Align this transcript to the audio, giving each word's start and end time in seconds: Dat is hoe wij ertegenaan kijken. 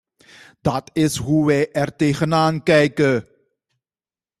Dat 0.61 0.89
is 0.93 1.15
hoe 1.17 1.45
wij 1.47 1.71
ertegenaan 1.73 2.63
kijken. 2.63 3.27